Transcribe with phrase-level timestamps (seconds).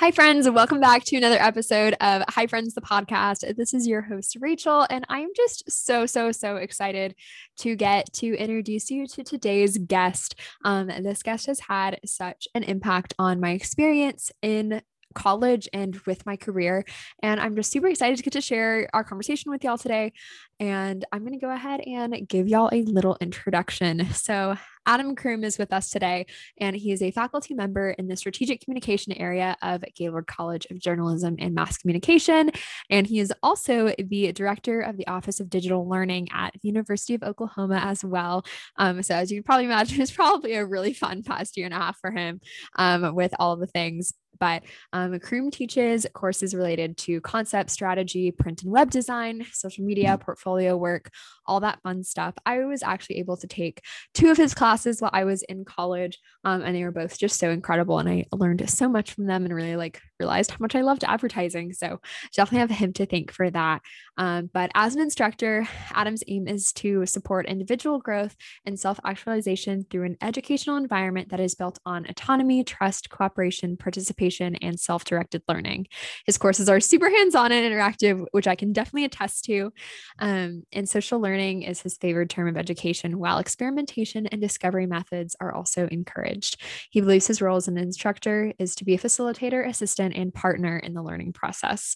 [0.00, 3.54] Hi, friends, welcome back to another episode of Hi Friends, the podcast.
[3.56, 7.14] This is your host, Rachel, and I'm just so, so, so excited
[7.58, 10.34] to get to introduce you to today's guest.
[10.64, 14.82] Um, this guest has had such an impact on my experience in
[15.14, 16.84] college and with my career.
[17.22, 20.12] And I'm just super excited to get to share our conversation with y'all today.
[20.60, 24.08] And I'm going to go ahead and give y'all a little introduction.
[24.14, 26.26] So, Adam Croom is with us today,
[26.58, 30.78] and he is a faculty member in the strategic communication area of Gaylord College of
[30.78, 32.50] Journalism and Mass Communication.
[32.90, 37.14] And he is also the director of the Office of Digital Learning at the University
[37.14, 38.44] of Oklahoma as well.
[38.76, 41.74] Um, so, as you can probably imagine, it's probably a really fun past year and
[41.74, 42.40] a half for him
[42.76, 44.62] um, with all the things but
[44.92, 50.22] um, Croom teaches courses related to concept, strategy, print and web design, social media, mm-hmm.
[50.54, 51.10] Portfolio work,
[51.46, 52.34] all that fun stuff.
[52.46, 53.82] I was actually able to take
[54.14, 57.38] two of his classes while I was in college, um, and they were both just
[57.38, 57.98] so incredible.
[57.98, 61.04] And I learned so much from them and really like realized how much I loved
[61.04, 61.72] advertising.
[61.72, 62.00] So
[62.34, 63.82] definitely have him to thank for that.
[64.16, 69.84] Um, but as an instructor, Adam's aim is to support individual growth and self actualization
[69.90, 75.42] through an educational environment that is built on autonomy, trust, cooperation, participation, and self directed
[75.48, 75.88] learning.
[76.26, 79.72] His courses are super hands on and interactive, which I can definitely attest to.
[80.18, 84.86] Um, Um, and social learning is his favored term of education, while experimentation and discovery
[84.86, 86.60] methods are also encouraged.
[86.90, 90.76] He believes his role as an instructor is to be a facilitator, assistant, and partner
[90.76, 91.94] in the learning process.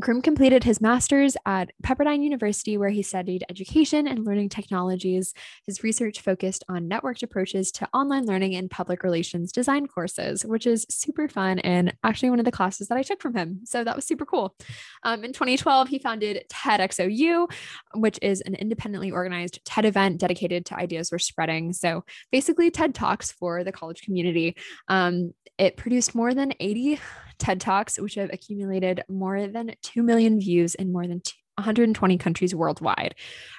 [0.00, 5.34] Croom completed his master's at Pepperdine University, where he studied education and learning technologies.
[5.66, 10.66] His research focused on networked approaches to online learning and public relations design courses, which
[10.66, 13.60] is super fun and actually one of the classes that I took from him.
[13.64, 14.54] So that was super cool.
[15.02, 17.52] Um, in 2012, he founded TEDxOU,
[17.94, 21.72] which is an independently organized TED event dedicated to ideas we're spreading.
[21.72, 24.56] So basically, TED Talks for the college community.
[24.88, 26.98] Um, it produced more than 80
[27.42, 31.20] TED Talks, which have accumulated more than 2 million views in more than
[31.56, 33.14] 120 countries worldwide.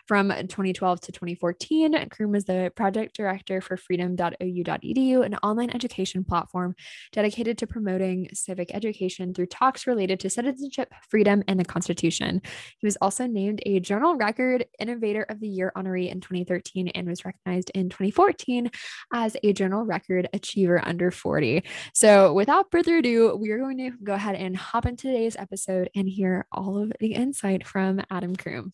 [0.07, 6.75] From 2012 to 2014, Croom was the project director for freedom.ou.edu, an online education platform
[7.11, 12.41] dedicated to promoting civic education through talks related to citizenship, freedom, and the Constitution.
[12.79, 17.07] He was also named a Journal Record Innovator of the Year honoree in 2013 and
[17.07, 18.71] was recognized in 2014
[19.13, 21.63] as a Journal Record Achiever Under 40.
[21.93, 25.89] So, without further ado, we are going to go ahead and hop into today's episode
[25.95, 28.73] and hear all of the insight from Adam Croom.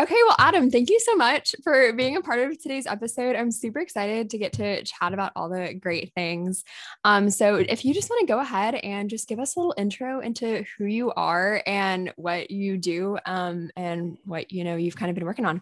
[0.00, 3.36] Okay, well, Adam, thank you so much for being a part of today's episode.
[3.36, 6.64] I'm super excited to get to chat about all the great things.
[7.04, 9.74] Um, so, if you just want to go ahead and just give us a little
[9.76, 14.96] intro into who you are and what you do, um, and what you know you've
[14.96, 15.60] kind of been working on.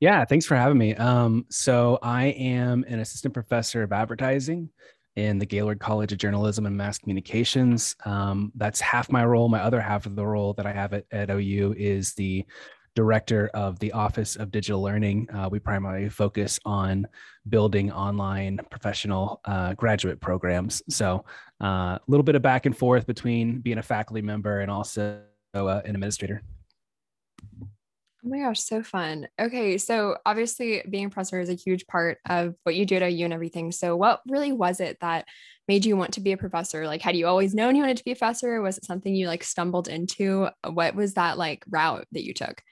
[0.00, 0.96] Yeah, thanks for having me.
[0.96, 4.70] Um, so, I am an assistant professor of advertising
[5.16, 7.96] in the Gaylord College of Journalism and Mass Communications.
[8.04, 9.48] Um, that's half my role.
[9.48, 12.44] My other half of the role that I have at, at OU is the
[12.94, 15.28] director of the Office of Digital Learning.
[15.30, 17.06] Uh, we primarily focus on
[17.48, 20.82] building online professional uh, graduate programs.
[20.88, 21.24] So
[21.62, 25.22] uh, a little bit of back and forth between being a faculty member and also
[25.54, 26.42] uh, an administrator.
[28.24, 29.28] Oh my gosh, so fun.
[29.40, 33.02] Okay, so obviously being a professor is a huge part of what you do at
[33.02, 33.72] OU and everything.
[33.72, 35.26] So what really was it that
[35.66, 36.86] made you want to be a professor?
[36.86, 38.60] Like had you always known you wanted to be a professor?
[38.60, 40.48] Was it something you like stumbled into?
[40.68, 42.62] What was that like route that you took?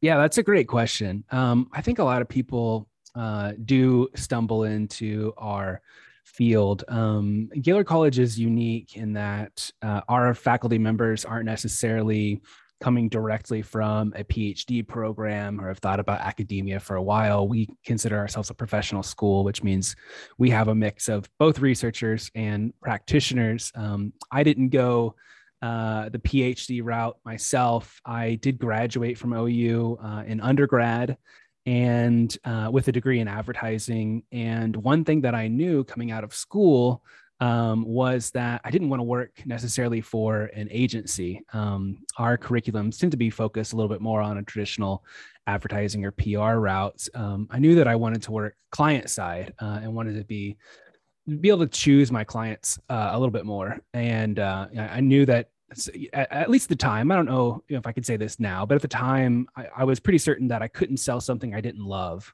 [0.00, 1.24] Yeah, that's a great question.
[1.30, 5.80] Um, I think a lot of people uh, do stumble into our
[6.24, 6.84] field.
[6.88, 7.48] Um,
[7.86, 12.42] College is unique in that uh, our faculty members aren't necessarily
[12.80, 17.48] coming directly from a PhD program or have thought about academia for a while.
[17.48, 19.96] We consider ourselves a professional school, which means
[20.38, 23.72] we have a mix of both researchers and practitioners.
[23.74, 25.14] Um, I didn't go
[25.62, 28.00] uh, the PhD route myself.
[28.04, 31.16] I did graduate from OU uh, in undergrad
[31.64, 34.22] and uh, with a degree in advertising.
[34.30, 37.02] And one thing that I knew coming out of school
[37.40, 41.42] um, was that I didn't want to work necessarily for an agency.
[41.52, 45.04] Um, our curriculums tend to be focused a little bit more on a traditional
[45.46, 47.08] advertising or PR routes.
[47.14, 50.56] Um, I knew that I wanted to work client side uh, and wanted to be
[51.40, 53.80] be able to choose my clients uh, a little bit more.
[53.92, 55.50] And uh, I knew that
[56.12, 58.76] at, at, least the time, I don't know if I could say this now, but
[58.76, 61.84] at the time, I, I was pretty certain that I couldn't sell something I didn't
[61.84, 62.32] love.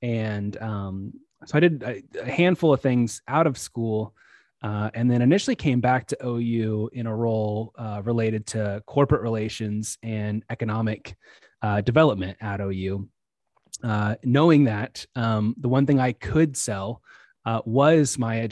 [0.00, 1.12] And um,
[1.44, 4.14] so I did a, a handful of things out of school
[4.62, 9.22] uh, and then initially came back to OU in a role uh, related to corporate
[9.22, 11.16] relations and economic
[11.62, 13.08] uh, development at OU.
[13.82, 17.02] uh, knowing that um, the one thing I could sell
[17.46, 18.48] uh, was my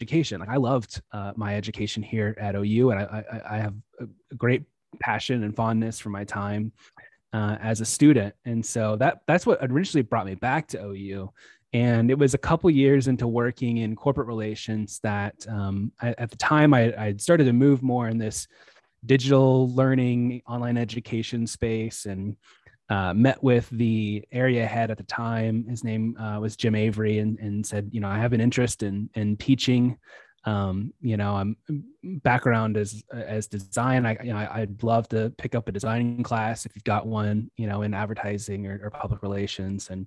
[0.00, 0.40] education.
[0.40, 4.34] Like I loved uh, my education here at OU, and I, I, I have a
[4.34, 4.64] great
[5.00, 6.72] passion and fondness for my time
[7.32, 8.34] as a student.
[8.46, 11.30] And so that that's what originally brought me back to OU.
[11.72, 16.30] And it was a couple years into working in corporate relations that um, I, at
[16.30, 18.46] the time I, I started to move more in this
[19.04, 22.36] digital learning, online education space, and
[22.88, 25.66] uh, met with the area head at the time.
[25.68, 28.82] His name uh, was Jim Avery, and, and said, you know, I have an interest
[28.82, 29.98] in in teaching.
[30.44, 31.56] Um, you know, I'm
[32.22, 34.06] background as as design.
[34.06, 37.06] I you know I, would love to pick up a designing class if you've got
[37.06, 37.50] one.
[37.56, 39.90] You know, in advertising or, or public relations.
[39.90, 40.06] And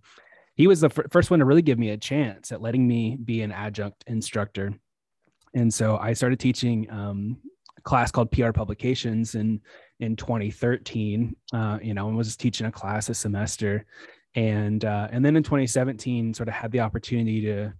[0.59, 3.43] he was the first one to really give me a chance at letting me be
[3.43, 4.73] an adjunct instructor.
[5.53, 7.37] And so I started teaching um,
[7.77, 9.61] a class called PR Publications in
[10.01, 11.33] in 2013.
[11.53, 13.85] Uh, you know, and was teaching a class a semester,
[14.35, 17.71] and uh, and then in 2017, sort of had the opportunity to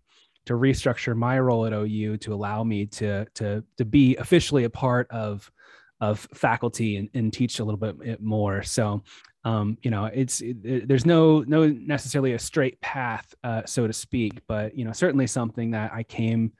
[0.45, 4.69] to restructure my role at OU to allow me to to to be officially a
[4.69, 5.51] part of
[6.01, 8.63] of faculty and, and teach a little bit more.
[8.63, 9.03] So
[9.45, 13.93] um, you know, it's it, there's no no necessarily a straight path, uh, so to
[13.93, 16.51] speak, but you know, certainly something that I came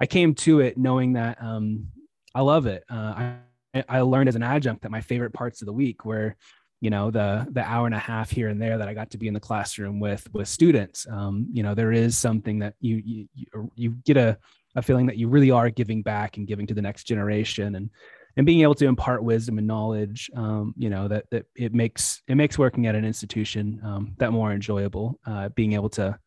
[0.00, 1.86] I came to it knowing that um,
[2.34, 2.84] I love it.
[2.90, 3.34] Uh,
[3.74, 6.34] I I learned as an adjunct that my favorite parts of the week were
[6.80, 9.18] you know the the hour and a half here and there that I got to
[9.18, 11.06] be in the classroom with with students.
[11.08, 14.36] Um, you know, there is something that you you you get a
[14.76, 17.90] a feeling that you really are giving back and giving to the next generation and
[18.36, 22.22] and being able to impart wisdom and knowledge um, you know that that it makes
[22.28, 26.18] it makes working at an institution um, that more enjoyable uh, being able to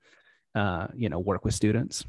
[0.55, 2.05] uh, you know work with students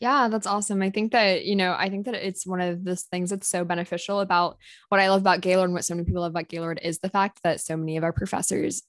[0.00, 0.80] yeah, that's awesome.
[0.80, 3.64] I think that, you know, I think that it's one of the things that's so
[3.64, 4.56] beneficial about
[4.90, 7.10] what I love about Gaylord and what so many people love about Gaylord is the
[7.10, 8.82] fact that so many of our professors,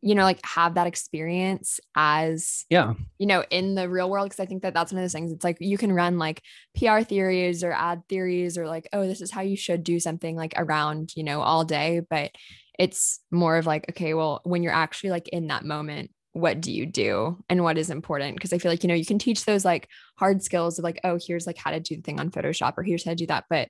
[0.00, 4.30] you know, like have that experience as, yeah, you know, in the real world.
[4.30, 5.32] Cause I think that that's one of those things.
[5.32, 6.42] It's like you can run like
[6.76, 10.36] PR theories or ad theories or like, oh, this is how you should do something
[10.36, 12.02] like around, you know, all day.
[12.08, 12.30] But
[12.78, 16.70] it's more of like, okay, well, when you're actually like in that moment, what do
[16.70, 19.44] you do and what is important because i feel like you know you can teach
[19.44, 22.30] those like hard skills of like oh here's like how to do the thing on
[22.30, 23.68] photoshop or here's how to do that but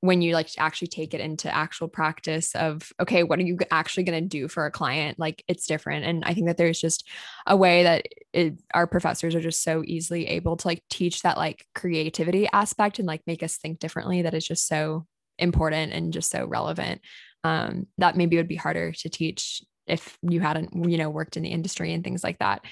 [0.00, 4.02] when you like actually take it into actual practice of okay what are you actually
[4.02, 5.18] going to do for a client?
[5.18, 7.06] Like it's different and i think that there's just
[7.46, 11.36] a way that it, our professors are just so easily able to like teach that
[11.36, 15.06] like creativity aspect and like make us think differently that is just so
[15.38, 17.00] important and just so relevant
[17.42, 21.42] um, that maybe would be harder to teach if you hadn't you know worked in
[21.42, 22.62] the industry and things like that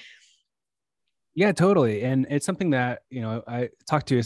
[1.39, 4.21] yeah totally and it's something that you know i talk to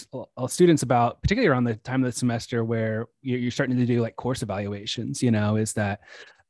[0.48, 4.16] students about particularly around the time of the semester where you're starting to do like
[4.16, 6.00] course evaluations you know is that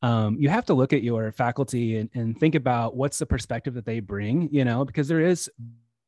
[0.04, 3.74] um, you have to look at your faculty and, and think about what's the perspective
[3.74, 5.50] that they bring you know because there is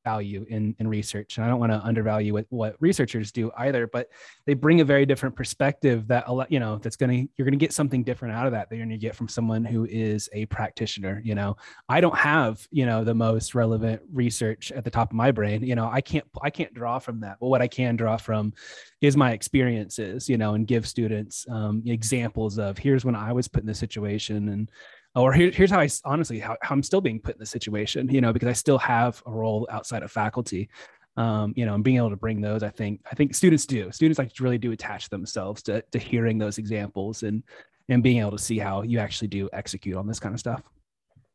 [0.06, 1.36] value in, in research.
[1.36, 4.08] And I don't want to undervalue what, what researchers do either, but
[4.46, 7.66] they bring a very different perspective that, you know, that's going to, you're going to
[7.66, 8.70] get something different out of that.
[8.70, 11.22] than you're going to get from someone who is a practitioner.
[11.26, 11.58] You know,
[11.90, 15.64] I don't have, you know, the most relevant research at the top of my brain.
[15.64, 17.38] You know, I can't, I can't draw from that.
[17.42, 18.54] But what I can draw from
[19.02, 23.48] is my experiences, you know, and give students um, examples of here's when I was
[23.48, 24.70] put in this situation and
[25.16, 28.10] or here, here's how I honestly how, how, I'm still being put in this situation,
[28.10, 30.70] you know, because I still have a role outside of faculty.
[31.18, 33.90] Um, you know, and being able to bring those, I think, I think students do.
[33.90, 37.42] Students like really do attach themselves to to hearing those examples and
[37.88, 40.62] and being able to see how you actually do execute on this kind of stuff.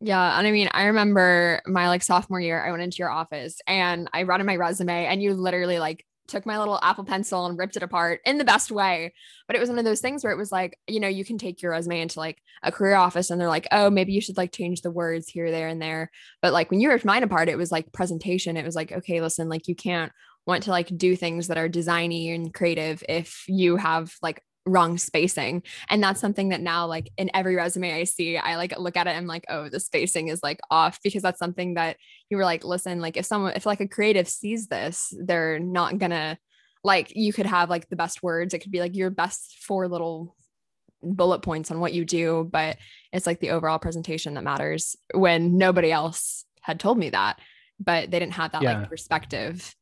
[0.01, 0.39] Yeah.
[0.39, 4.09] And I mean, I remember my like sophomore year, I went into your office and
[4.13, 7.59] I brought in my resume and you literally like took my little Apple pencil and
[7.59, 9.13] ripped it apart in the best way.
[9.47, 11.39] But it was one of those things where it was like, you know, you can
[11.39, 14.37] take your resume into like a career office and they're like, oh, maybe you should
[14.37, 16.11] like change the words here, there, and there.
[16.41, 18.57] But like when you ripped mine apart, it was like presentation.
[18.57, 20.13] It was like, okay, listen, like you can't
[20.47, 24.99] want to like do things that are designy and creative if you have like wrong
[24.99, 28.97] spacing and that's something that now like in every resume i see i like look
[28.97, 31.97] at it and i'm like oh the spacing is like off because that's something that
[32.29, 35.97] you were like listen like if someone if like a creative sees this they're not
[35.97, 36.39] gonna
[36.85, 39.89] like you could have like the best words it could be like your best four
[39.89, 40.37] little
[41.03, 42.77] bullet points on what you do but
[43.13, 47.39] it's like the overall presentation that matters when nobody else had told me that
[47.79, 48.81] but they didn't have that yeah.
[48.81, 49.75] like perspective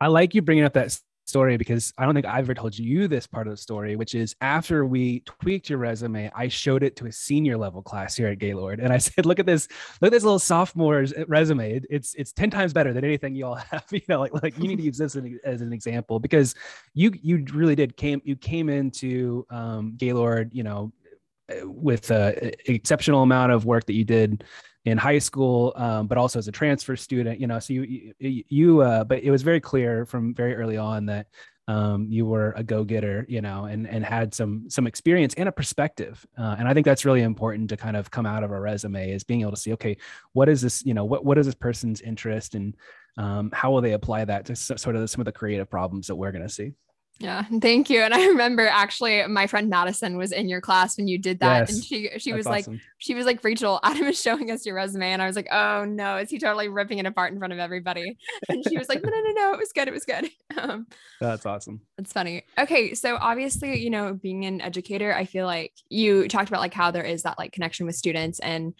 [0.00, 0.96] i like you bringing up that
[1.28, 4.14] story because I don't think I've ever told you this part of the story, which
[4.14, 8.28] is after we tweaked your resume, I showed it to a senior level class here
[8.28, 9.68] at Gaylord, and I said, "Look at this!
[10.00, 11.80] Look at this little sophomore's resume.
[11.90, 13.84] it's it's ten times better than anything you all have.
[13.90, 16.54] You know, like like you need to use this as an example because
[16.94, 20.92] you you really did came you came into um, Gaylord, you know,
[21.64, 24.44] with a exceptional amount of work that you did
[24.90, 28.44] in high school, um, but also as a transfer student, you know, so you, you,
[28.48, 31.26] you uh, but it was very clear from very early on that
[31.68, 35.52] um, you were a go-getter, you know, and and had some some experience and a
[35.52, 36.26] perspective.
[36.36, 39.10] Uh, and I think that's really important to kind of come out of a resume
[39.12, 39.98] is being able to see, okay,
[40.32, 42.74] what is this, you know, what what is this person's interest and
[43.18, 46.16] um, how will they apply that to sort of some of the creative problems that
[46.16, 46.72] we're going to see.
[47.20, 48.00] Yeah, thank you.
[48.00, 51.68] And I remember actually my friend Madison was in your class when you did that.
[51.68, 52.74] Yes, and she she was awesome.
[52.74, 55.12] like, she was like, Rachel, Adam is showing us your resume.
[55.12, 57.58] And I was like, oh no, is he totally ripping it apart in front of
[57.58, 58.16] everybody?
[58.48, 59.88] And she was like, no, no, no, no, it was good.
[59.88, 60.30] It was good.
[60.58, 60.88] Um,
[61.20, 61.82] That's awesome.
[61.96, 62.42] That's funny.
[62.58, 62.94] Okay.
[62.94, 66.90] So obviously, you know, being an educator, I feel like you talked about like how
[66.90, 68.74] there is that like connection with students and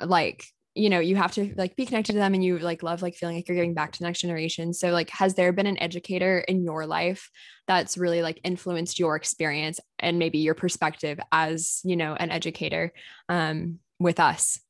[0.00, 0.44] like
[0.74, 3.16] you know you have to like be connected to them and you like love like
[3.16, 4.72] feeling like you're giving back to the next generation.
[4.72, 7.28] So like has there been an educator in your life
[7.66, 12.92] that's really like influenced your experience and maybe your perspective as you know an educator
[13.28, 14.60] um with us?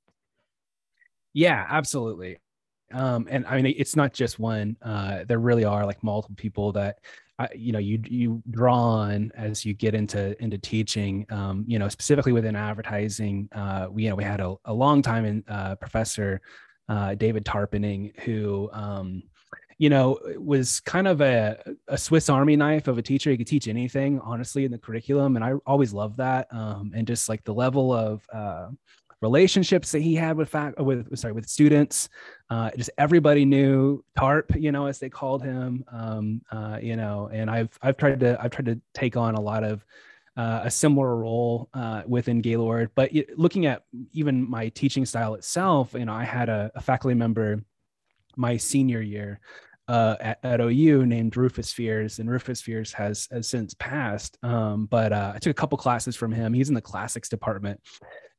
[1.35, 2.39] Yeah absolutely.
[2.93, 6.73] Um and i mean it's not just one uh there really are like multiple people
[6.73, 6.99] that
[7.55, 11.89] you know you you draw on as you get into into teaching um, you know
[11.89, 15.75] specifically within advertising uh, we you know we had a, a long time in uh,
[15.77, 16.41] professor
[16.89, 19.23] uh, david tarpenning who um,
[19.79, 23.31] you know was kind of a, a swiss army knife of a teacher.
[23.31, 27.07] He could teach anything honestly in the curriculum and i always loved that um, and
[27.07, 28.69] just like the level of uh,
[29.21, 32.09] relationships that he had with fact with sorry with students.
[32.49, 35.85] Uh, just everybody knew Tarp, you know, as they called him.
[35.93, 39.41] Um, uh, you know, and I've I've tried to I've tried to take on a
[39.41, 39.85] lot of
[40.37, 42.91] uh, a similar role uh, within Gaylord.
[42.95, 47.15] But looking at even my teaching style itself, you know, I had a, a faculty
[47.15, 47.63] member
[48.37, 49.41] my senior year
[49.89, 54.39] uh, at, at, OU named Rufus Fears, and Rufus Fears has has since passed.
[54.43, 56.53] Um, but uh, I took a couple classes from him.
[56.53, 57.81] He's in the classics department,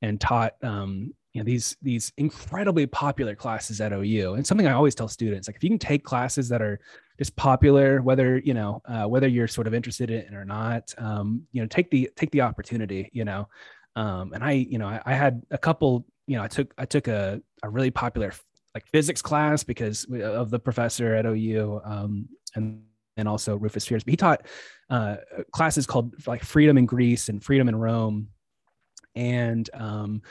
[0.01, 4.33] and taught um, you know these these incredibly popular classes at OU.
[4.33, 6.79] And something I always tell students, like if you can take classes that are
[7.17, 10.93] just popular, whether you know uh, whether you're sort of interested in it or not,
[10.97, 13.09] um, you know, take the take the opportunity.
[13.13, 13.47] You know,
[13.95, 16.05] um, and I you know I, I had a couple.
[16.27, 18.33] You know, I took I took a a really popular
[18.73, 22.83] like physics class because of the professor at OU, um, and
[23.17, 24.03] and also Rufus Fears.
[24.03, 24.45] But he taught
[24.89, 25.17] uh,
[25.51, 28.27] classes called like Freedom in Greece and Freedom in Rome,
[29.15, 30.21] and um,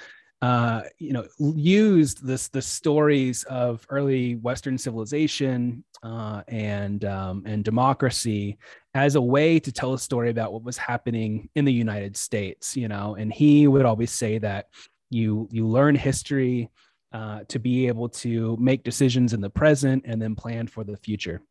[0.42, 7.64] uh, you know used this the stories of early Western civilization uh, and um, and
[7.64, 8.58] democracy
[8.94, 12.76] as a way to tell a story about what was happening in the United States.
[12.76, 14.68] You know, and he would always say that
[15.10, 16.70] you you learn history
[17.12, 20.96] uh, to be able to make decisions in the present and then plan for the
[20.96, 21.42] future.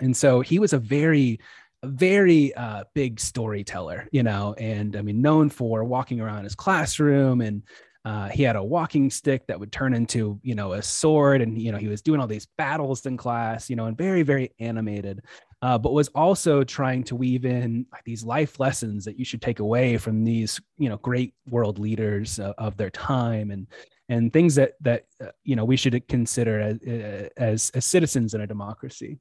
[0.00, 1.40] And so he was a very,
[1.84, 7.40] very uh, big storyteller, you know, and I mean, known for walking around his classroom
[7.40, 7.62] and
[8.04, 11.60] uh, he had a walking stick that would turn into, you know, a sword, and
[11.60, 14.50] you know he was doing all these battles in class, you know, and very, very
[14.60, 15.20] animated.
[15.60, 19.58] Uh, but was also trying to weave in these life lessons that you should take
[19.58, 23.66] away from these, you know, great world leaders uh, of their time, and
[24.08, 28.32] and things that that uh, you know we should consider as, uh, as as citizens
[28.32, 29.18] in a democracy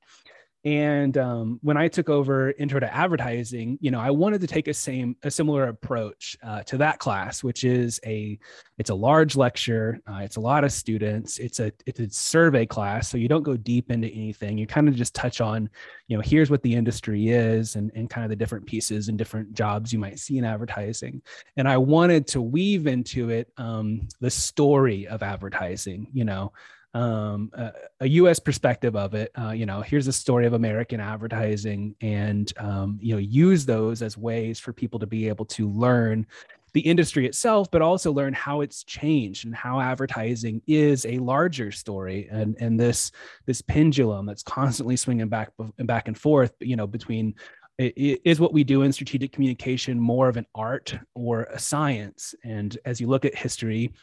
[0.67, 4.67] and um, when I took over intro to advertising, you know, I wanted to take
[4.67, 8.37] a same a similar approach uh, to that class, which is a
[8.77, 12.65] it's a large lecture, uh, it's a lot of students, it's a it's a survey
[12.65, 14.57] class, so you don't go deep into anything.
[14.57, 15.69] You kind of just touch on,
[16.09, 19.17] you know, here's what the industry is and and kind of the different pieces and
[19.17, 21.21] different jobs you might see in advertising.
[21.55, 26.51] And I wanted to weave into it um, the story of advertising, you know
[26.97, 28.39] um, a, a, U.S.
[28.39, 29.31] perspective of it.
[29.39, 34.01] Uh, you know, here's a story of American advertising, and um, you know, use those
[34.01, 36.25] as ways for people to be able to learn
[36.73, 41.71] the industry itself, but also learn how it's changed and how advertising is a larger
[41.71, 43.11] story, and and this
[43.45, 46.53] this pendulum that's constantly swinging back back and forth.
[46.61, 47.35] You know, between
[47.77, 52.33] is what we do in strategic communication more of an art or a science?
[52.43, 53.93] And as you look at history,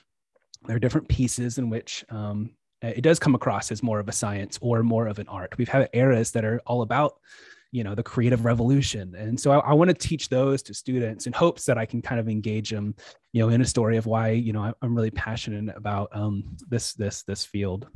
[0.66, 2.50] there are different pieces in which um,
[2.82, 5.56] it does come across as more of a science or more of an art.
[5.58, 7.14] We've had eras that are all about,
[7.72, 11.26] you know, the creative revolution, and so I, I want to teach those to students
[11.26, 12.94] in hopes that I can kind of engage them,
[13.32, 16.56] you know, in a story of why you know I, am really passionate about um,
[16.68, 17.88] this this this field.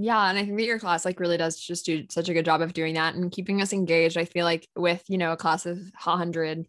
[0.00, 2.44] Yeah, and I think that your class like really does just do such a good
[2.44, 4.16] job of doing that and keeping us engaged.
[4.16, 6.68] I feel like with you know a class of 100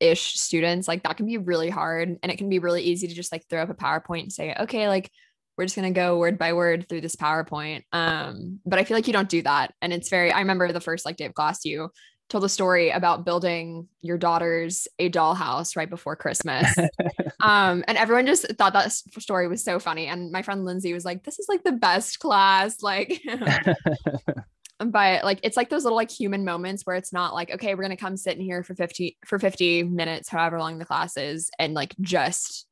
[0.00, 3.14] ish students, like that can be really hard, and it can be really easy to
[3.14, 5.08] just like throw up a PowerPoint and say, okay, like
[5.56, 7.82] we're just going to go word by word through this PowerPoint.
[7.92, 9.72] Um, but I feel like you don't do that.
[9.80, 11.90] And it's very, I remember the first like day of class, you,
[12.28, 16.74] told a story about building your daughter's a dollhouse right before Christmas.
[17.40, 20.06] um, and everyone just thought that story was so funny.
[20.06, 22.82] And my friend Lindsay was like, this is like the best class.
[22.82, 23.22] Like,
[24.78, 27.82] but like it's like those little like human moments where it's not like, okay, we're
[27.82, 31.50] gonna come sit in here for 50 for 50 minutes, however long the class is,
[31.58, 32.66] and like just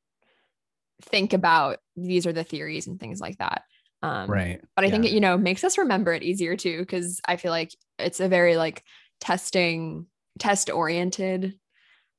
[1.02, 3.62] think about these are the theories and things like that.
[4.02, 4.60] Um, right.
[4.74, 4.92] But I yeah.
[4.92, 8.20] think it, you know, makes us remember it easier too, because I feel like it's
[8.20, 8.82] a very like
[9.20, 10.06] testing,
[10.38, 11.54] test oriented,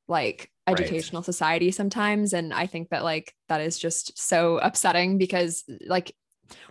[0.08, 1.26] like educational right.
[1.26, 2.32] society sometimes.
[2.34, 6.16] And I think that like that is just so upsetting because like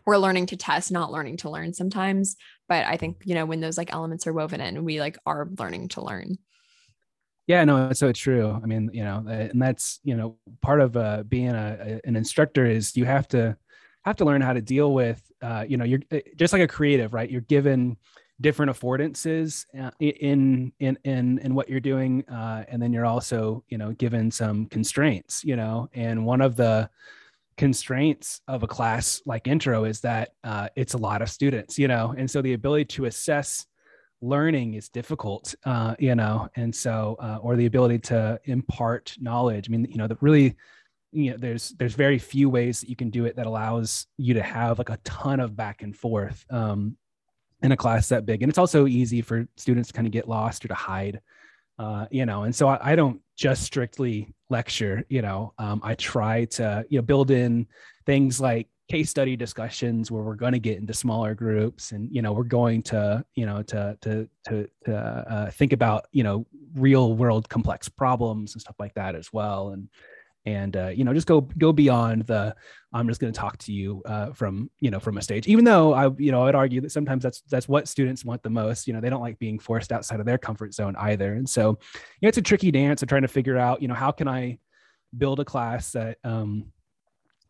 [0.06, 2.36] we're learning to test, not learning to learn sometimes.
[2.68, 5.48] But I think, you know, when those like elements are woven in, we like are
[5.58, 6.38] learning to learn.
[7.46, 8.58] Yeah, no, it's so true.
[8.62, 12.64] I mean, you know, and that's, you know, part of uh, being a, an instructor
[12.66, 13.56] is you have to
[14.04, 16.68] have to learn how to deal with uh, you know you're uh, just like a
[16.68, 17.30] creative right?
[17.30, 17.96] You're given
[18.40, 23.64] different affordances uh, in in in in what you're doing uh, and then you're also
[23.68, 25.88] you know given some constraints you know?
[25.94, 26.90] And one of the
[27.58, 31.88] constraints of a class like intro is that uh, it's a lot of students you
[31.88, 32.14] know?
[32.16, 33.66] And so the ability to assess
[34.22, 39.68] learning is difficult uh, you know and so uh, or the ability to impart knowledge.
[39.68, 40.56] I mean you know the really
[41.12, 44.34] you know there's there's very few ways that you can do it that allows you
[44.34, 46.96] to have like a ton of back and forth um,
[47.62, 48.42] in a class that big.
[48.42, 51.20] And it's also easy for students to kind of get lost or to hide
[51.78, 55.94] uh, you know and so I, I, don't just strictly lecture you know um, i
[55.94, 57.66] try to you know build in
[58.06, 62.20] things like case study discussions where we're going to get into smaller groups and you
[62.20, 66.46] know we're going to you know to to to, to uh, think about you know
[66.74, 69.70] real world complex problems and stuff like that as well.
[69.70, 69.88] And
[70.44, 72.54] and uh, you know just go go beyond the
[72.92, 75.46] i'm just going to talk to you uh, from you know from a stage.
[75.46, 78.50] Even though i you know i'd argue that sometimes that's that's what students want the
[78.50, 78.86] most.
[78.86, 81.32] You know they don't like being forced outside of their comfort zone either.
[81.32, 81.78] And so
[82.20, 84.28] you know it's a tricky dance of trying to figure out you know how can
[84.28, 84.58] i
[85.16, 86.66] build a class that um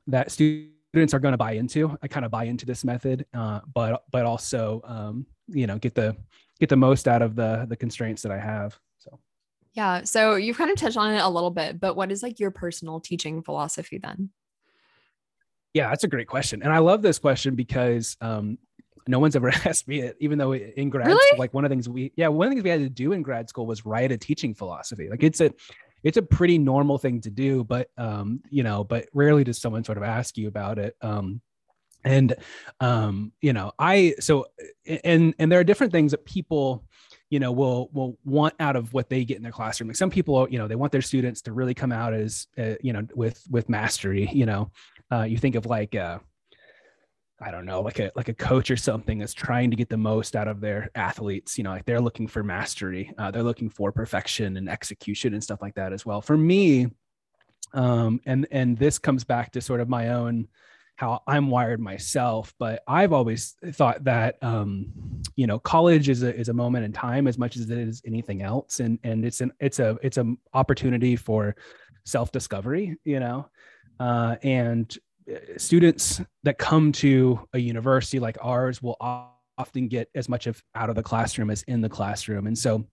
[0.07, 3.61] that students are going to buy into i kind of buy into this method uh,
[3.75, 6.17] but but also um you know get the
[6.61, 9.19] get the most out of the the constraints that i have so
[9.75, 10.05] yeah.
[10.05, 12.51] So you've kind of touched on it a little bit, but what is like your
[12.51, 14.31] personal teaching philosophy then?
[15.73, 16.63] Yeah, that's a great question.
[16.63, 18.59] And I love this question because um,
[19.09, 21.27] no one's ever asked me it, even though in grad really?
[21.29, 22.91] school, like one of the things we, yeah, one of the things we had to
[22.91, 25.09] do in grad school was write a teaching philosophy.
[25.09, 25.51] Like it's a,
[26.03, 29.85] it's a pretty normal thing to do, but, um, you know, but rarely does someone
[29.85, 30.97] sort of ask you about it.
[31.01, 31.41] Um,
[32.05, 32.35] and,
[32.81, 34.47] um, you know, I, so,
[35.05, 36.85] and, and there are different things that people,
[37.31, 40.11] you know will will want out of what they get in their classroom like some
[40.11, 43.07] people you know they want their students to really come out as uh, you know
[43.15, 44.71] with with mastery you know
[45.11, 46.19] uh, you think of like uh
[47.45, 49.97] I don't know, like a like a coach or something that's trying to get the
[49.97, 51.59] most out of their athletes.
[51.59, 55.43] You know, like they're looking for mastery, uh, they're looking for perfection and execution and
[55.43, 56.21] stuff like that as well.
[56.21, 56.89] For me,
[57.75, 60.49] um, and and this comes back to sort of my own
[60.97, 64.93] how I'm wired myself, but I've always thought that um,
[65.35, 68.03] you know college is a is a moment in time as much as it is
[68.07, 71.57] anything else, and and it's an it's a it's an opportunity for
[72.05, 73.49] self discovery, you know,
[74.01, 74.97] uh, and
[75.57, 80.91] students that come to a university like ours will often get as much of out
[80.91, 82.87] of the classroom as in the classroom, and so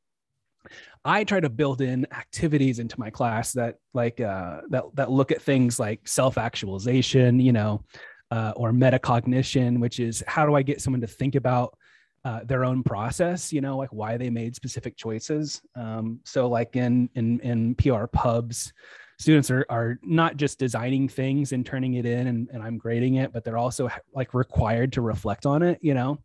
[1.06, 5.32] I try to build in activities into my class that like uh, that that look
[5.32, 7.84] at things like self actualization, you know,
[8.32, 11.78] uh, or metacognition, which is how do I get someone to think about
[12.26, 15.62] uh, their own process, you know, like why they made specific choices.
[15.76, 18.74] Um, so like in in in PR pubs,
[19.20, 23.16] students are are not just designing things and turning it in and, and I'm grading
[23.16, 26.20] it, but they're also like required to reflect on it, you know?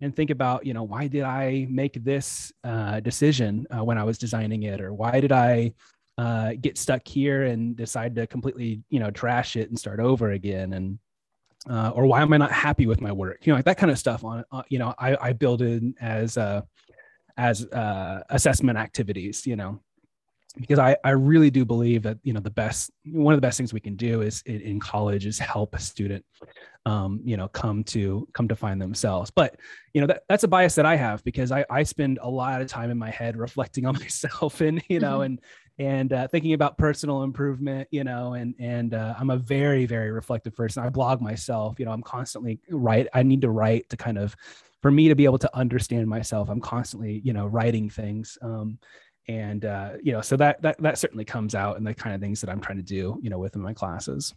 [0.00, 4.04] And think about you know why did i make this uh, decision uh, when i
[4.04, 4.80] was designing it?
[4.80, 5.74] Or why did i
[6.16, 10.30] uh, get stuck here and decide to completely you know trash it and start over
[10.30, 10.72] again?
[10.72, 10.98] And
[11.68, 13.46] uh, or why am i not happy with my work?
[13.46, 15.94] You know like that kind of stuff on uh, you know i, I build in
[16.00, 16.62] as uh,
[17.36, 17.66] as
[18.30, 19.80] assessment activities you know
[20.56, 23.56] because I, I really do believe that you know the best one of the best
[23.56, 26.24] things we can do is in, college is help a student
[26.86, 29.56] um, you know come to come to find themselves but
[29.94, 32.60] you know that, that's a bias that i have because I, I spend a lot
[32.60, 35.22] of time in my head reflecting on myself and you know mm-hmm.
[35.22, 35.40] and
[35.78, 40.10] and uh, thinking about personal improvement you know and and uh, i'm a very very
[40.10, 43.96] reflective person i blog myself you know i'm constantly write i need to write to
[43.96, 44.34] kind of
[44.82, 48.78] for me to be able to understand myself i'm constantly you know writing things um,
[49.28, 52.20] and uh, you know so that that that certainly comes out in the kind of
[52.20, 54.34] things that i'm trying to do you know within my classes.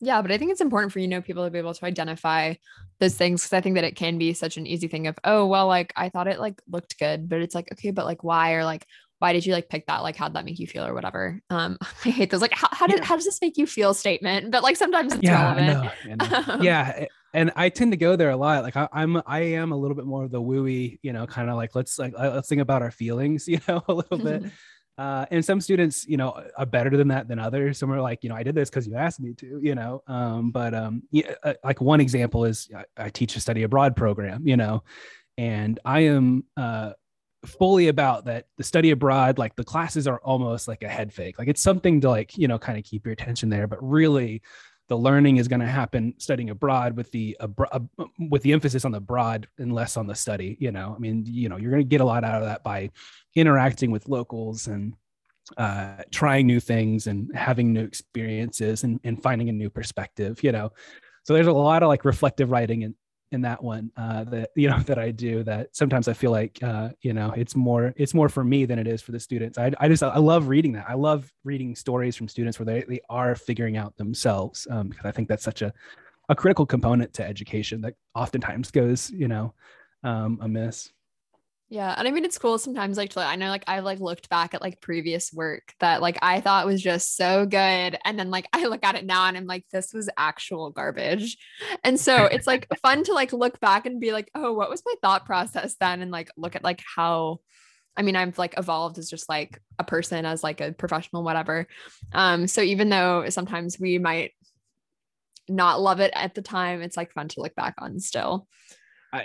[0.00, 2.54] Yeah, but I think it's important for you know people to be able to identify
[3.00, 5.46] those things because I think that it can be such an easy thing of oh
[5.46, 8.52] well like I thought it like looked good but it's like okay but like why?
[8.54, 8.86] or like
[9.20, 10.02] why did you like pick that?
[10.02, 10.84] Like how'd that make you feel?
[10.84, 11.40] or whatever.
[11.48, 13.04] Um I hate those like how, how did yeah.
[13.04, 13.94] how does this make you feel?
[13.94, 15.92] statement but like sometimes it's yeah, relevant.
[16.04, 16.62] I know, I know.
[16.62, 19.76] yeah and I tend to go there a lot like I, I'm I am a
[19.76, 22.62] little bit more of the wooey you know kind of like let's like let's think
[22.62, 24.44] about our feelings you know a little bit.
[24.96, 27.78] Uh, and some students you know are better than that than others.
[27.78, 30.04] Some are like you know i did this because you asked me to you know
[30.06, 33.96] um, but um, yeah, uh, like one example is I, I, teach a study abroad
[33.96, 34.84] program you know
[35.36, 36.92] and i am uh,
[37.46, 41.38] fully about that the study abroad like the classes are almost like a head fake.
[41.38, 44.42] Like it's something to like you know kind of keep your attention there but really
[44.88, 47.78] the learning is going to happen studying abroad with the uh,
[48.18, 50.94] with the emphasis on the broad and less on the study you know?
[50.94, 52.90] I mean you know you're going to get a lot out of that by
[53.34, 54.94] interacting with locals and
[55.58, 60.52] uh, trying new things and having new experiences and, and finding a new perspective you
[60.52, 60.70] know?
[61.24, 62.94] So there's a lot of like reflective writing and
[63.34, 66.62] in that one uh, that you know that I do that sometimes I feel like
[66.62, 69.58] uh, you know it's more it's more for me than it is for the students.
[69.58, 70.86] I, I just I love reading that.
[70.88, 75.04] I love reading stories from students where they, they are figuring out themselves um, because
[75.04, 75.72] I think that's such a
[76.30, 79.52] a critical component to education that oftentimes goes you know
[80.04, 80.90] um, amiss.
[81.70, 81.94] Yeah.
[81.96, 84.54] And I mean, it's cool sometimes, like, to, I know, like, I've like looked back
[84.54, 87.98] at like previous work that like I thought was just so good.
[88.04, 91.36] And then like I look at it now and I'm like, this was actual garbage.
[91.82, 94.82] And so it's like fun to like look back and be like, oh, what was
[94.84, 96.02] my thought process then?
[96.02, 97.40] And like look at like how.
[97.96, 101.68] I mean, I've like evolved as just like a person, as like a professional, whatever.
[102.12, 104.32] Um, so even though sometimes we might
[105.48, 108.48] not love it at the time, it's like fun to look back on still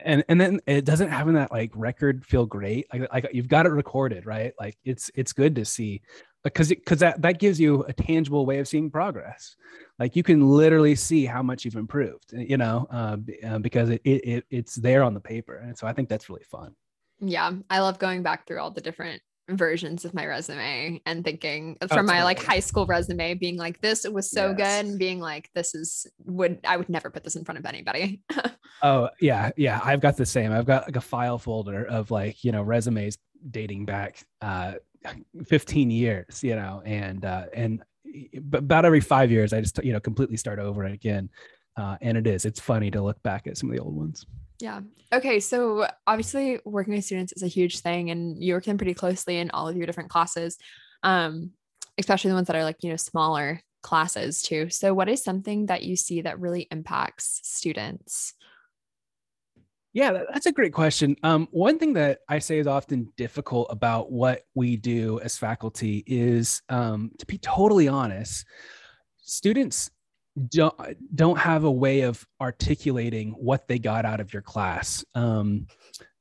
[0.04, 3.65] and and then it doesn't having that like record feel great like like you've got
[3.65, 4.54] it recorded right?
[4.60, 6.02] Like it's it's good to see
[6.43, 9.56] because because that that gives you a tangible way of seeing progress.
[9.97, 14.02] Like you can literally see how much you've improved you know uh, uh, because it,
[14.04, 16.75] it it's there on the paper and so i think that's really fun.
[17.19, 19.21] Yeah i love going back through all the different
[19.52, 23.82] versions of my resume and thinking oh, from my like high school resume being like
[23.82, 24.58] this was so yes.
[24.58, 27.66] good and being like this is would I would never put this in front of
[27.66, 28.22] anybody.
[28.82, 29.80] oh yeah, yeah.
[29.84, 30.52] I've got the same.
[30.52, 33.18] I've got like a file folder of like, you know, resumes
[33.50, 34.74] dating back uh
[35.48, 37.84] 15 years, you know, and uh and
[38.54, 41.30] about every 5 years I just you know completely start over again.
[41.78, 44.26] Uh and it is it's funny to look back at some of the old ones.
[44.60, 44.82] Yeah.
[45.13, 45.39] Okay.
[45.39, 49.38] So obviously, working with students is a huge thing, and you work them pretty closely
[49.38, 50.58] in all of your different classes,
[51.04, 51.52] um,
[51.98, 54.69] especially the ones that are like you know smaller classes too.
[54.69, 58.34] So, what is something that you see that really impacts students?
[59.93, 61.15] Yeah, that's a great question.
[61.24, 66.04] Um, one thing that I say is often difficult about what we do as faculty
[66.06, 68.45] is, um, to be totally honest,
[69.17, 69.89] students
[70.47, 70.75] don't
[71.15, 75.04] don't have a way of articulating what they got out of your class.
[75.15, 75.67] Um,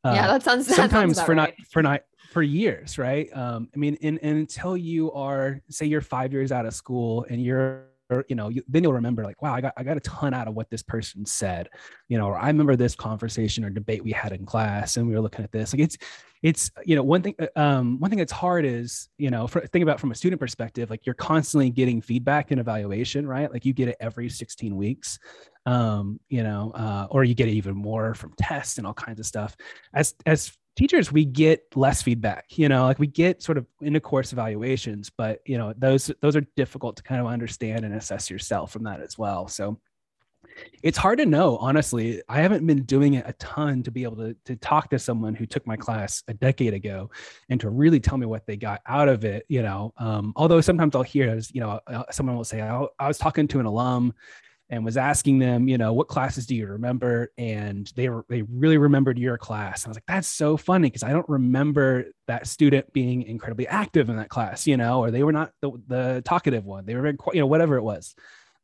[0.05, 1.55] yeah, uh, that sounds that sometimes sounds for right.
[1.59, 3.29] not for not for years, right?
[3.35, 7.27] Um, I mean, and, and until you are, say, you're five years out of school
[7.31, 9.97] and you're or you know you, then you'll remember like wow i got i got
[9.97, 11.69] a ton out of what this person said.
[12.09, 15.15] You know or i remember this conversation or debate we had in class and we
[15.15, 15.73] were looking at this.
[15.73, 15.99] Like it's
[16.43, 19.61] it's you know one thing uh, um one thing that's hard is you know for,
[19.61, 23.53] think about from a student perspective like you're constantly getting feedback and evaluation right?
[23.53, 25.19] Like you get it every 16 weeks
[25.67, 29.21] um you know uh, or you get it even more from tests and all kinds
[29.21, 29.57] of stuff.
[29.95, 33.97] As as teachers we get less feedback you know like we get sort of in
[33.97, 37.95] a course evaluations but you know those those are difficult to kind of understand and
[37.95, 39.49] assess yourself from that as well.
[39.49, 39.79] So
[40.83, 42.23] it's hard to know honestly.
[42.29, 45.35] I haven't been doing it a ton to be able to, to talk to someone
[45.35, 47.11] who took my class a decade ago
[47.49, 50.61] and to really tell me what they got out of it you know um, although
[50.61, 53.61] sometimes i'll hear as you know uh, someone will say I, I was talking to
[53.61, 54.15] an alum
[54.71, 57.33] and was asking them, you know, what classes do you remember?
[57.39, 59.83] And they were they really remembered your class.
[59.83, 63.67] And I was like, that's so funny because I don't remember that student being incredibly
[63.67, 66.85] active in that class, you know, or they were not the, the talkative one.
[66.85, 68.15] They were very, you know, whatever it was.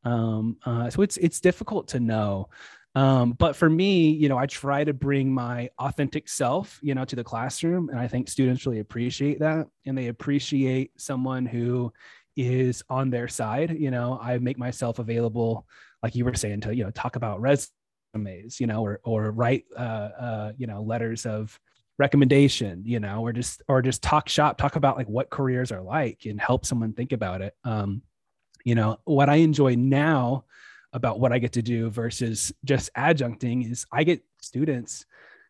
[0.05, 2.49] Um, uh, so it's it's difficult to know.
[2.95, 7.05] Um, but for me, you know, I try to bring my authentic self, you know,
[7.05, 11.93] to the classroom, and I think students really appreciate that, and they appreciate someone who
[12.37, 13.77] is on their side.
[13.79, 15.67] You know, I make myself available
[16.05, 19.65] like you were saying, to you know talk about resumes, you know, or or write
[19.75, 21.59] uh, uh, you know letters of
[21.99, 25.81] recommendation, you know, or just or just talk shop, talk about like what careers are
[25.81, 27.57] like, and help someone think about it.
[27.65, 28.03] Um,
[28.65, 30.45] you know, what I enjoy now
[30.93, 35.07] about what I get to do versus just adjuncting is I get students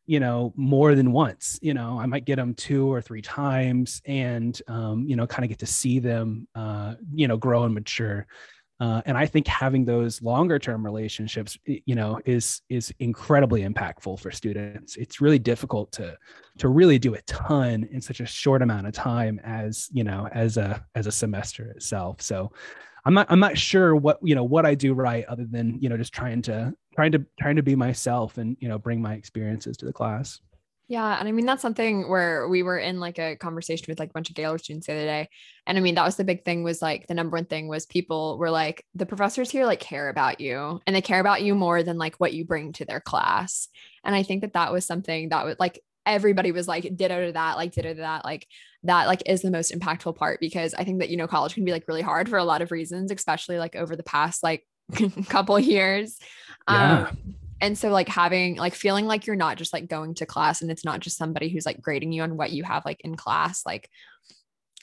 [0.07, 4.03] you know more than once you know i might get them two or three times
[4.05, 7.73] and um, you know kind of get to see them uh, you know grow and
[7.73, 8.27] mature
[8.81, 14.19] uh, and I think having those longer term relationships, you know, is is incredibly impactful
[14.19, 14.97] for students.
[14.97, 16.17] It's really difficult to
[16.59, 20.29] to really do a ton in such a short amount of time as you know
[20.33, 22.21] as a as a semester itself.
[22.21, 22.51] So
[23.05, 25.89] I'm not I'm not sure what you know what I do right other than you
[25.89, 29.15] know just trying to trying to trying to be myself and you know bring my
[29.15, 30.41] experiences to the class.
[30.95, 31.19] Yeah.
[31.19, 34.13] And I mean, that's something where we were in like a conversation with like a
[34.13, 35.29] bunch of Gaylord students the other day.
[35.67, 37.85] And I mean, that was the big thing was like the number one thing was
[37.85, 41.57] people were like, the professors here like care about you and they care about you
[41.57, 43.67] more than like what you bring to their class.
[44.05, 47.33] And I think that that was something that was like, everybody was like ditto to
[47.33, 48.47] that, like ditto to that, like
[48.85, 51.65] that like is the most impactful part because I think that, you know, college can
[51.65, 54.65] be like really hard for a lot of reasons, especially like over the past like
[55.29, 56.21] couple years.
[56.69, 57.09] Yeah.
[57.09, 60.63] Um, and so like having like feeling like you're not just like going to class
[60.63, 63.17] and it's not just somebody who's like grading you on what you have like in
[63.17, 63.89] class like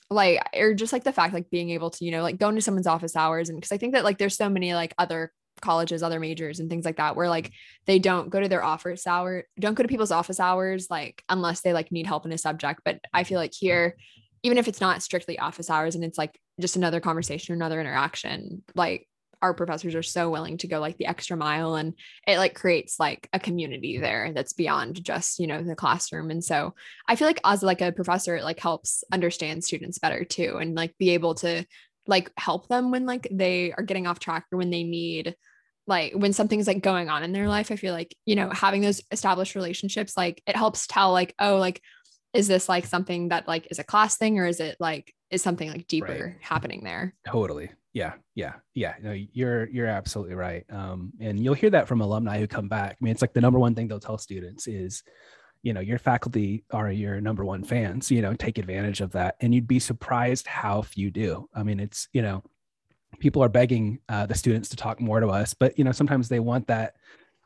[0.09, 2.61] like or just like the fact like being able to you know like go into
[2.61, 5.31] someone's office hours and because i think that like there's so many like other
[5.61, 7.51] colleges other majors and things like that where like
[7.85, 11.61] they don't go to their office hour don't go to people's office hours like unless
[11.61, 12.81] they like need help in a subject.
[12.83, 13.95] But i feel like here
[14.43, 18.63] even if it's not strictly office hours and it's like just another conversation another interaction
[18.75, 19.07] like
[19.41, 21.93] our professors are so willing to go like the extra mile and
[22.27, 26.43] it like creates like a community there that's beyond just you know the classroom and
[26.43, 26.73] so
[27.07, 30.75] i feel like as like a professor it like helps understand students better too and
[30.75, 31.65] like be able to
[32.07, 35.35] like help them when like they are getting off track or when they need
[35.87, 37.71] like when something's like going on in their life.
[37.71, 41.57] I feel like you know having those established relationships like it helps tell like oh
[41.57, 41.81] like
[42.33, 45.41] is this like something that like is a class thing or is it like is
[45.41, 46.35] something like deeper right.
[46.41, 48.95] happening there totally yeah, yeah, yeah.
[49.01, 50.65] No, you're you're absolutely right.
[50.71, 52.91] Um, and you'll hear that from alumni who come back.
[52.93, 55.03] I mean, it's like the number one thing they'll tell students is,
[55.61, 58.09] you know, your faculty are your number one fans.
[58.09, 61.49] You know, take advantage of that, and you'd be surprised how few do.
[61.53, 62.43] I mean, it's you know,
[63.19, 66.29] people are begging uh, the students to talk more to us, but you know, sometimes
[66.29, 66.95] they want that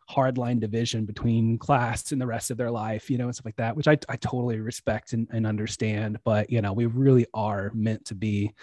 [0.07, 3.45] hard line division between class and the rest of their life, you know, and stuff
[3.45, 6.19] like that, which I, I totally respect and, and understand.
[6.23, 8.53] But, you know, we really are meant to be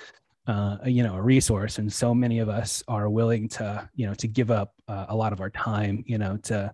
[0.47, 4.15] uh, you know a resource and so many of us are willing to you know
[4.15, 6.73] to give up uh, a lot of our time you know to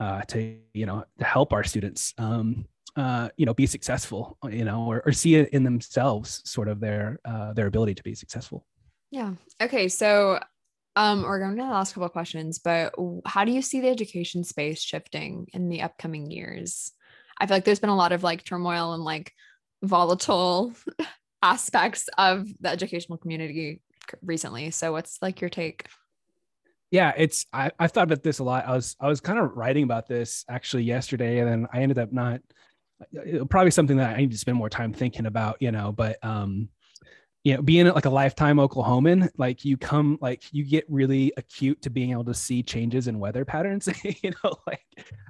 [0.00, 2.64] uh, to you know to help our students um,
[2.96, 6.78] uh, you know be successful you know or, or see it in themselves sort of
[6.78, 8.64] their uh, their ability to be successful
[9.10, 10.38] yeah okay so
[10.96, 13.88] um we're going to the last couple of questions but how do you see the
[13.88, 16.92] education space shifting in the upcoming years
[17.38, 19.32] i feel like there's been a lot of like turmoil and like
[19.82, 20.72] volatile
[21.42, 23.82] aspects of the educational community
[24.22, 24.70] recently.
[24.70, 25.86] So what's like your take?
[26.90, 28.66] Yeah, it's I, I've thought about this a lot.
[28.66, 31.98] I was I was kind of writing about this actually yesterday, and then I ended
[31.98, 32.40] up not
[33.48, 36.68] probably something that I need to spend more time thinking about, you know, but um
[37.44, 41.82] you know, being like a lifetime Oklahoman, like you come, like you get really acute
[41.82, 43.88] to being able to see changes in weather patterns.
[44.04, 44.84] you know, like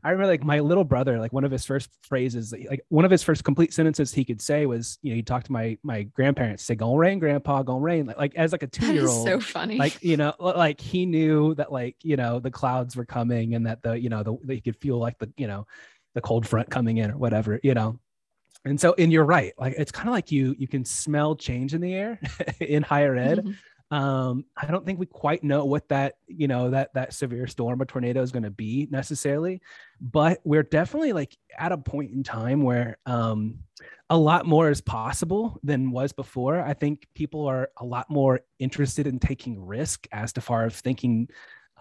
[0.04, 3.10] I remember like my little brother, like one of his first phrases, like one of
[3.10, 6.02] his first complete sentences he could say was, you know, he talked to my my
[6.02, 9.26] grandparents, say, "Gonna rain, Grandpa, gonna rain." Like, like as like a two year old,
[9.26, 9.78] so funny.
[9.78, 13.66] Like you know, like he knew that like you know the clouds were coming and
[13.66, 15.66] that the you know the he could feel like the you know
[16.14, 17.98] the cold front coming in or whatever, you know
[18.64, 21.74] and so and you're right like it's kind of like you you can smell change
[21.74, 22.20] in the air
[22.60, 23.38] in higher ed.
[23.38, 23.94] Mm-hmm.
[23.94, 27.80] um i don't think we quite know what that you know that that severe storm
[27.80, 29.60] or tornado is going to be necessarily
[30.00, 33.58] but we're definitely like at a point in time where um
[34.10, 36.60] a lot more is possible than was before.
[36.60, 40.78] I think people are a lot more interested in taking risk as to far as
[40.78, 41.28] thinking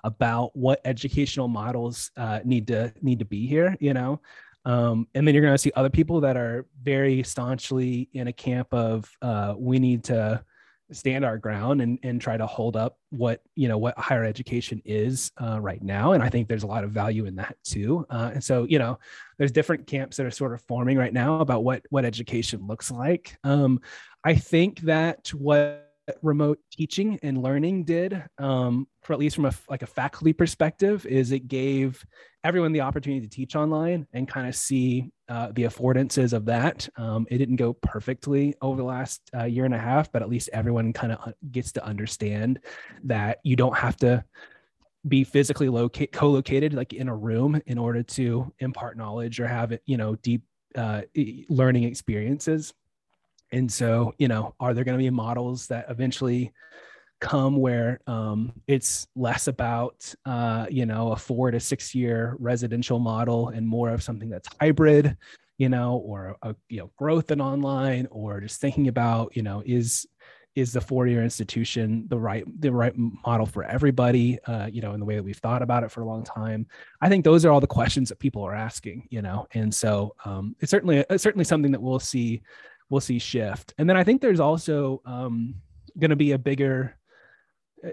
[0.03, 4.19] about what educational models uh, need to need to be here you know
[4.65, 8.33] um, and then you're going to see other people that are very staunchly in a
[8.33, 10.43] camp of uh, we need to
[10.91, 14.81] stand our ground and, and try to hold up what you know what higher education
[14.85, 16.11] is uh, right now.
[16.11, 18.05] And i think there's a lot of value in that too.
[18.09, 18.99] Uh, and so you know
[19.37, 22.91] there's different camps that are sort of forming right now about what what education looks
[22.91, 23.37] like.
[23.43, 23.79] Um,
[24.23, 25.90] i think that what
[26.21, 31.05] remote teaching and learning did um, for at least from a like a faculty perspective
[31.05, 32.03] is it gave
[32.43, 36.89] everyone the opportunity to teach online and kind of see uh, the affordances of that.
[36.97, 40.29] Um, it didn't go perfectly over the last uh, year and a half but at
[40.29, 42.59] least everyone kind of uh, gets to understand
[43.03, 44.23] that you don't have to
[45.07, 49.71] be physically locate co-located like in a room in order to impart knowledge or have
[49.71, 50.43] it you know deep
[50.75, 51.01] uh,
[51.49, 52.73] learning experiences
[53.51, 56.53] and so, you know, are there going to be models that eventually
[57.19, 62.99] come where um, it's less about, uh, you know, a four to six year residential
[62.99, 65.15] model and more of something that's hybrid,
[65.57, 69.61] you know, or a, you know, growth in online, or just thinking about, you know,
[69.65, 70.07] is
[70.55, 74.99] is the four-year institution the right the right model for everybody uh, you know in
[74.99, 76.67] the way that we've thought about it for a long time?
[76.99, 79.47] I think those are all the questions that people are asking you know?
[79.53, 82.41] And so um, it's certainly it's certainly something that we'll see
[82.91, 85.55] we'll see shift and then i think there's also um,
[85.97, 86.95] going to be a bigger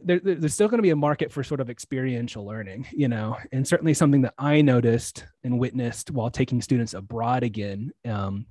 [0.03, 3.37] there, there's still going to be a market for sort of experiential learning, you know,
[3.53, 7.93] and certainly something that I noticed and witnessed while taking students abroad again.
[8.07, 8.47] Um,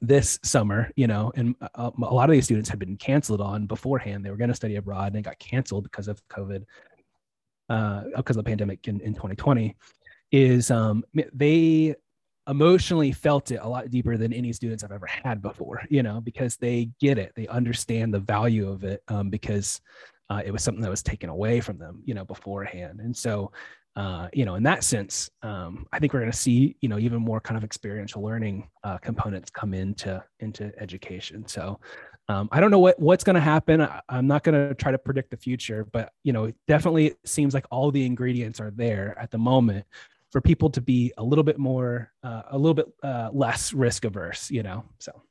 [0.00, 3.40] this summer, you know, and a, uh, a lot of these students had been canceled
[3.40, 4.24] on beforehand.
[4.24, 6.64] They were going to study abroad and they got canceled because of COVID,
[7.68, 9.76] uh, because of the pandemic in, in 2020.
[10.32, 11.94] Is um, they
[12.48, 16.20] emotionally felt it a lot deeper than any students I've ever had before, you know,
[16.20, 19.80] because they get it, they understand the value of it, um, because
[20.30, 23.00] uh, it was something that was taken away from them, you know, beforehand.
[23.00, 23.52] And so
[23.96, 26.98] uh, you know, in that sense, um, I think we're going to see, you know,
[26.98, 31.48] even more kind of experiential learning uh, components come into into education.
[31.48, 31.80] So
[32.28, 33.80] um, I don't know what what's going to happen.
[33.80, 37.18] I, am not going to try to predict the future, but you know, definitely it
[37.24, 39.86] seems like all the ingredients are there at the moment
[40.32, 44.04] for people to be a little bit more, uh, a little bit uh, less risk
[44.04, 44.50] averse.
[44.50, 45.22] You know, so.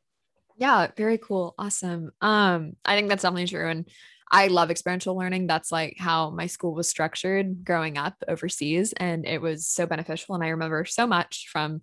[0.58, 1.54] Yeah, very cool.
[1.58, 2.12] Awesome.
[2.22, 3.70] Um, I think that's definitely true.
[3.70, 3.90] And
[4.32, 5.48] I love experiential learning.
[5.48, 8.94] That's like how my school was structured growing up overseas.
[8.94, 10.36] And it was so beneficial.
[10.36, 11.82] And I remember so much from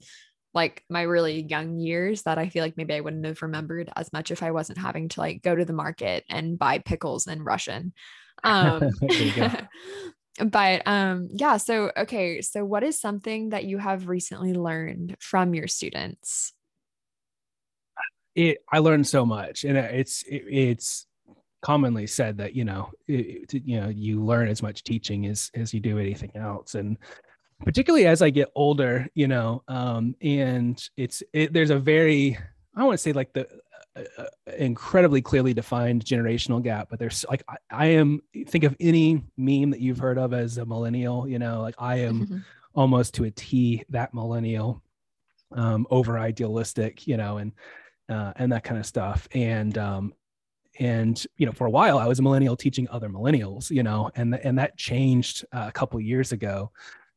[0.54, 4.12] like my really young years that I feel like maybe I wouldn't have remembered as
[4.12, 7.42] much if I wasn't having to like go to the market and buy pickles in
[7.42, 7.92] Russian.
[8.44, 8.90] Um,
[10.46, 15.54] but um yeah so okay so what is something that you have recently learned from
[15.54, 16.52] your students?
[18.34, 21.06] It i learned so much and it's it, it's
[21.62, 25.72] commonly said that you know it, you know you learn as much teaching as as
[25.72, 26.96] you do anything else and
[27.64, 32.36] particularly as i get older you know um and it's it, there's a very
[32.74, 33.46] i want to say like the
[34.58, 39.70] incredibly clearly defined generational gap but there's like I, I, am think of any meme
[39.70, 42.38] that you've heard of as a millennial you know like i am mm-hmm.
[42.74, 44.82] almost to a t that millennial
[45.52, 47.52] um over idealistic you know and
[48.08, 50.14] uh, and that kind of stuff and um
[50.78, 54.10] and you know for a while i was a millennial teaching other millennials you know
[54.16, 56.70] and and that changed uh, a couple years ago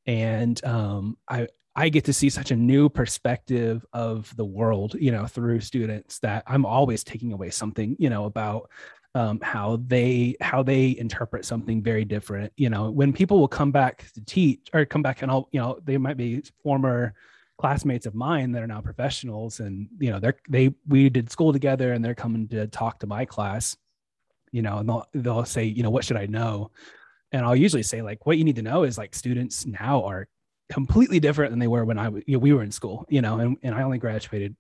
[0.08, 5.12] and um, i i get to see such a new perspective of the world you
[5.12, 8.70] know through students that i'm always taking away something you know about
[9.16, 12.52] um, how they how they interpret something very different.
[12.58, 15.60] You know when people will come back to teach or come back and all you
[15.60, 17.14] know they might be former
[17.58, 21.54] classmates of mine that are now professionals and you know they're they we did school
[21.54, 23.78] together and they're coming to talk to my class
[24.52, 26.70] you know and they'll they'll say you know what should i know?
[27.32, 30.28] And i'll usually say like what you need to know is like students now are
[30.70, 33.40] completely different than they were when i you know, we were in school you know
[33.40, 34.56] and, and i only graduated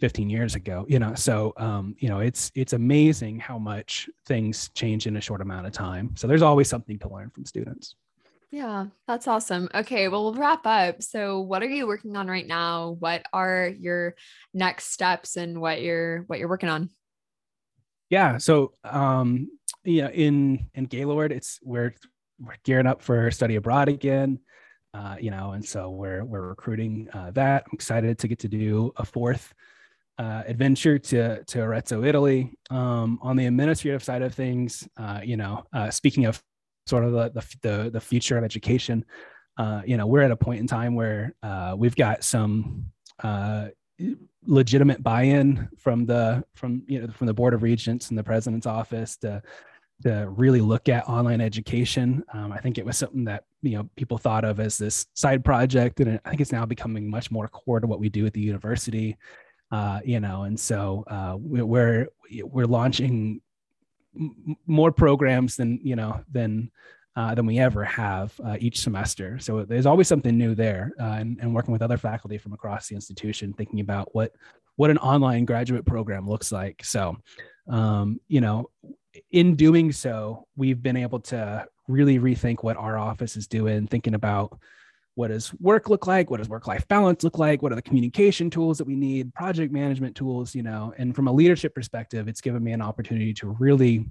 [0.00, 4.70] 15 years ago you know so um you know it's it's amazing how much things
[4.74, 7.96] change in a short amount of time so there's always something to learn from students
[8.52, 9.68] yeah, that's awesome.
[9.72, 11.02] Okay, well, we'll wrap up.
[11.02, 12.96] So, what are you working on right now?
[12.98, 14.16] What are your
[14.52, 16.90] next steps and what you're what you're working on?
[18.08, 19.50] Yeah, so um
[19.84, 21.94] yeah, in in Gaylord, it's we're
[22.40, 24.40] we're gearing up for study abroad again.
[24.92, 27.64] Uh, you know, and so we're we're recruiting uh, that.
[27.66, 29.54] I'm excited to get to do a fourth
[30.18, 32.52] uh, adventure to to Arezzo, Italy.
[32.70, 36.42] Um, on the administrative side of things, uh, you know, uh, speaking of
[36.86, 39.04] sort of the the, the future of education.
[39.56, 41.34] Uh, you know, we're at a point in time where
[41.76, 42.86] we've got some
[44.46, 48.66] legitimate buy-in from the from you know from the board of regents and the president's
[48.66, 49.42] office to
[50.02, 52.24] to really look at online education.
[52.32, 55.44] Um, I think it was something that you know people thought of as this side
[55.44, 58.32] project, and I think it's now becoming much more core to what we do at
[58.32, 59.16] the university.
[59.70, 62.08] Uh, you know, and so uh, we're
[62.44, 63.40] we're launching
[64.66, 66.70] more programs than you know than
[67.16, 69.38] uh, than we ever have uh, each semester.
[69.38, 72.88] So there's always something new there, uh, and, and working with other faculty from across
[72.88, 74.32] the institution, thinking about what
[74.76, 76.84] what an online graduate program looks like.
[76.84, 77.16] So,
[77.68, 78.70] um, you know,
[79.30, 84.14] in doing so, we've been able to really rethink what our office is doing, thinking
[84.14, 84.58] about
[85.14, 87.82] what does work look like what does work life balance look like what are the
[87.82, 90.94] communication tools that we need project management tools you know?
[90.96, 94.06] And from a leadership perspective it's given me an opportunity to really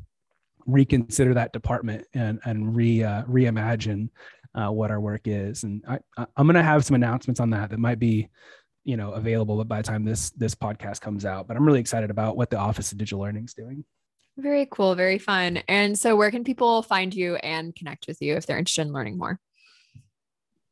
[0.66, 4.10] reconsider that department and and re uh, reimagine
[4.54, 5.64] uh, what our work is.
[5.64, 6.00] And I,
[6.36, 8.30] i'm going to have some announcements on that that might be
[8.84, 12.10] you know available by the time this this podcast comes out but i'm really excited
[12.10, 13.84] about what the office of digital learning is doing
[14.40, 18.36] very cool very fun and so where can people find you and connect with you
[18.36, 19.40] if they're interested in learning more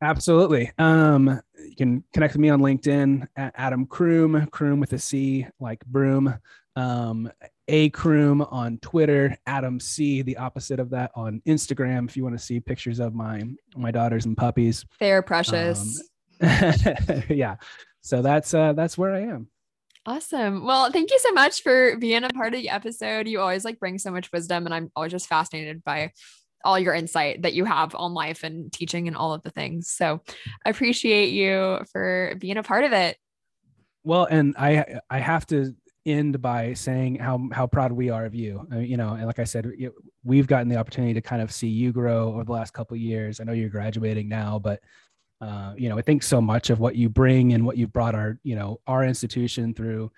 [0.02, 0.72] Absolutely.
[0.78, 5.48] Um, you can connect with me on LinkedIn at Adam Croom, Croom with a C,
[5.60, 6.36] like broom.
[6.76, 7.32] Um,
[7.68, 12.08] A Croom on Twitter, Adam C, the opposite of that on Instagram.
[12.08, 13.42] If you want to see pictures of my
[13.76, 16.04] my daughters and puppies, they're precious.
[16.40, 17.56] Um, yeah,
[18.02, 19.48] so that's uh, that's where I am.
[20.08, 20.66] Awesome.
[20.66, 23.28] Well, thank you so much for being a part of the episode.
[23.28, 26.14] You always like bring so much wisdom, and I'm always just fascinated by
[26.64, 29.90] all your insight that you have on life and teaching and all of the things.
[29.90, 30.22] So
[30.66, 33.18] I appreciate you for being a part of it.
[34.06, 38.34] Well, and I I have to end by saying how how proud we are of
[38.34, 38.66] you.
[38.72, 39.70] Uh, you know, and like I said,
[40.24, 43.42] we've gotten the opportunity to kind of see you grow over the last couple years.
[43.42, 44.80] I know you're graduating now, but
[45.40, 48.16] uh, you know, I think so much of what you bring and what you've brought
[48.16, 50.12] our you know our institution through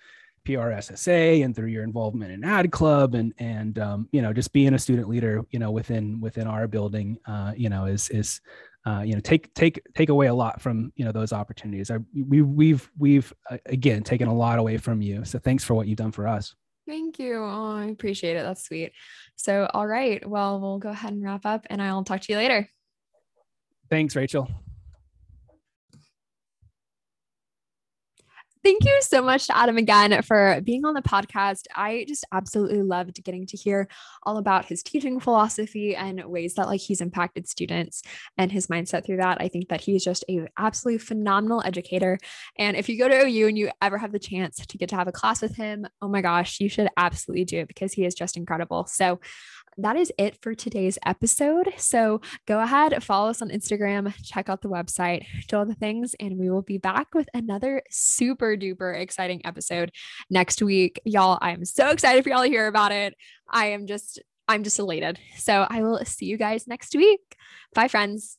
[0.46, 4.74] PRSSA and through your involvement in Ad Club and and um, you know just being
[4.74, 8.42] a student leader you know within within our building uh, you know is is
[8.86, 11.92] uh, you know take take take away a lot from you know those opportunities.
[11.92, 15.26] I, we we've we've uh, again taken a lot away from you.
[15.26, 16.56] So thanks for what you've done for us.
[16.88, 17.36] Thank you.
[17.36, 18.44] Oh, I appreciate it.
[18.44, 18.94] That's sweet.
[19.36, 22.38] So all right, well we'll go ahead and wrap up, and I'll talk to you
[22.38, 22.70] later.
[23.90, 24.50] Thanks, Rachel.
[28.62, 31.64] Thank you so much to Adam again for being on the podcast.
[31.74, 33.88] I just absolutely loved getting to hear
[34.24, 38.01] all about his teaching philosophy and ways that like he's impacted students
[38.38, 39.38] and his mindset through that.
[39.39, 42.18] I think that he's just a absolutely phenomenal educator.
[42.57, 44.97] And if you go to OU and you ever have the chance to get to
[44.97, 48.03] have a class with him, oh my gosh, you should absolutely do it because he
[48.03, 48.88] is just incredible.
[48.88, 49.22] So
[49.78, 51.74] that is it for today's episode.
[51.78, 56.16] So go ahead, follow us on Instagram, check out the website, do all the things,
[56.20, 59.91] and we will be back with another super duper exciting episode
[60.30, 61.01] next week.
[61.05, 63.16] Y'all, I am so excited for y'all to hear about it.
[63.49, 65.20] I am just, I'm just elated.
[65.38, 67.22] So I will see you guys next week.
[67.74, 68.38] Bye, friends.